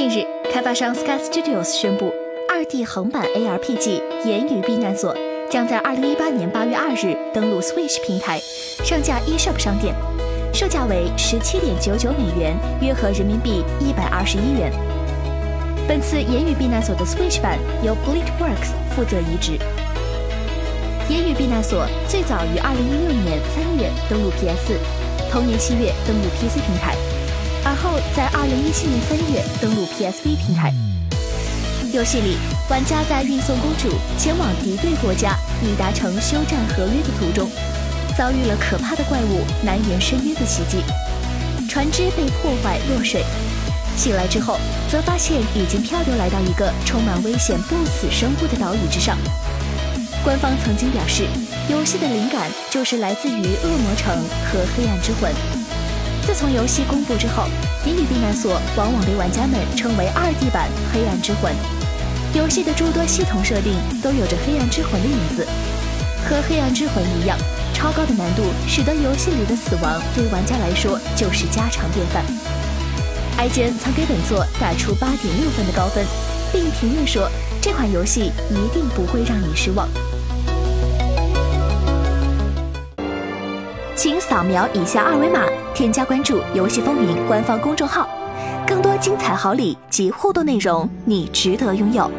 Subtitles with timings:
[0.00, 2.10] 近日，开发商 Sky Studios 宣布
[2.48, 5.14] ，2D 横版 ARPG《言语避难所》
[5.50, 8.40] 将在2018年8月2日登陆 Switch 平台，
[8.82, 9.94] 上架 eShop 商店，
[10.54, 14.72] 售价为17.99美元，约合人民币121元。
[15.86, 19.58] 本次《言语避难所》的 Switch 版由 Blitworks 负责移植。
[21.10, 24.80] 《言语避难所》最早于2016年3月登陆 PS，
[25.30, 26.96] 同年7月登陆 PC 平台。
[27.70, 30.74] 而后在二零一七年三月登陆 PSV 平台。
[31.92, 32.36] 游戏里，
[32.68, 37.48] 玩家在运送公主前往敌对国家以达成休战合约的途中，
[38.18, 40.82] 遭遇了可怕的怪物南辕深渊的袭击，
[41.68, 43.22] 船只被破坏落水。
[43.96, 44.58] 醒来之后，
[44.90, 49.16] 则发现已经漂流来到一个充满危险不死生物的岛屿之上。
[50.24, 51.22] 官方曾经表示，
[51.68, 54.12] 游戏的灵感就是来自于恶魔城
[54.50, 55.59] 和黑暗之魂。
[56.26, 57.44] 自从游戏公布之后，
[57.84, 61.52] 《迷你避难所》往往被玩家们称为二 D 版《黑暗之魂》。
[62.32, 65.46] 游戏的诸多系统设定都有着《黑暗之魂》的影子，
[66.28, 67.36] 和《黑暗之魂》一样，
[67.74, 72.22] 超高的难度使得游戏里的死亡对玩家来说就是家常便饭。
[73.38, 76.04] IGN 曾给本作打出八点六分的高分，
[76.52, 77.28] 并评论说
[77.60, 79.88] 这款游戏一定不会让你失望。
[83.96, 85.40] 请扫描以下二维码，
[85.74, 88.08] 添加关注“游戏风云”官方公众号，
[88.66, 92.10] 更多精彩好礼及互动内容，你值得拥有。